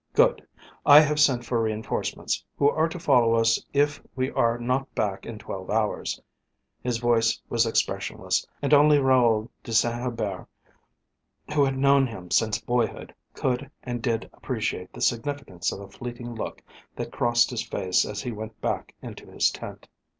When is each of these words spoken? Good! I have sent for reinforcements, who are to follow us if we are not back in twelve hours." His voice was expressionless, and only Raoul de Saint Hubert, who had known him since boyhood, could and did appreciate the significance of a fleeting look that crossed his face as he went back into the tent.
Good! 0.13 0.47
I 0.83 0.99
have 1.01 1.19
sent 1.19 1.45
for 1.45 1.61
reinforcements, 1.61 2.43
who 2.57 2.67
are 2.71 2.89
to 2.89 2.97
follow 2.97 3.35
us 3.35 3.63
if 3.71 4.01
we 4.15 4.31
are 4.31 4.57
not 4.57 4.91
back 4.95 5.27
in 5.27 5.37
twelve 5.37 5.69
hours." 5.69 6.19
His 6.81 6.97
voice 6.97 7.39
was 7.49 7.67
expressionless, 7.67 8.47
and 8.63 8.73
only 8.73 8.97
Raoul 8.97 9.51
de 9.63 9.71
Saint 9.73 10.01
Hubert, 10.01 10.47
who 11.53 11.63
had 11.63 11.77
known 11.77 12.07
him 12.07 12.31
since 12.31 12.59
boyhood, 12.59 13.13
could 13.35 13.69
and 13.83 14.01
did 14.01 14.27
appreciate 14.33 14.91
the 14.91 15.01
significance 15.01 15.71
of 15.71 15.81
a 15.81 15.87
fleeting 15.89 16.33
look 16.33 16.63
that 16.95 17.11
crossed 17.11 17.51
his 17.51 17.61
face 17.63 18.03
as 18.03 18.23
he 18.23 18.31
went 18.31 18.59
back 18.59 18.95
into 19.03 19.27
the 19.27 19.37
tent. 19.53 19.87